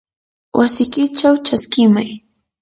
[0.57, 2.09] wasikichaw chaskimay.